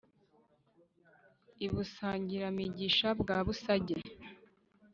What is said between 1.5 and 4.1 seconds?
i busangira-migisha bwa busage